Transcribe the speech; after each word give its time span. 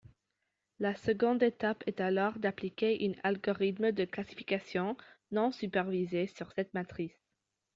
La 0.79 0.95
seconde 0.95 1.43
étape 1.43 1.83
est 1.85 2.01
alors 2.01 2.39
d'appliquer 2.39 2.97
un 3.07 3.13
algorithme 3.29 3.91
de 3.91 4.05
classification 4.05 4.97
non-supervisée 5.29 6.25
sur 6.25 6.51
cette 6.53 6.73
matrice. 6.73 7.21